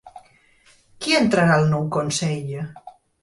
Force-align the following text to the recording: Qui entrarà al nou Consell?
Qui 1.03 1.13
entrarà 1.17 1.57
al 1.59 1.69
nou 1.75 1.85
Consell? 1.99 2.51